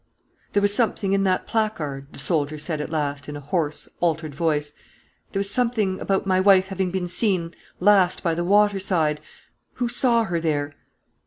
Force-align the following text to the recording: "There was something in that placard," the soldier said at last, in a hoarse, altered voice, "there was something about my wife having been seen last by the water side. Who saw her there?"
"There 0.53 0.63
was 0.63 0.73
something 0.73 1.13
in 1.13 1.25
that 1.25 1.45
placard," 1.45 2.07
the 2.11 2.17
soldier 2.17 2.57
said 2.57 2.81
at 2.81 2.89
last, 2.89 3.29
in 3.29 3.37
a 3.37 3.39
hoarse, 3.39 3.87
altered 3.99 4.33
voice, 4.33 4.73
"there 5.31 5.39
was 5.39 5.51
something 5.51 6.01
about 6.01 6.25
my 6.25 6.39
wife 6.39 6.69
having 6.69 6.89
been 6.89 7.07
seen 7.07 7.53
last 7.79 8.23
by 8.23 8.33
the 8.33 8.43
water 8.43 8.79
side. 8.79 9.21
Who 9.73 9.87
saw 9.87 10.23
her 10.23 10.39
there?" 10.39 10.73